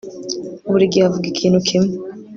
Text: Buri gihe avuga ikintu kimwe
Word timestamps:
Buri 0.71 0.91
gihe 0.91 1.03
avuga 1.05 1.25
ikintu 1.29 1.59
kimwe 1.67 1.93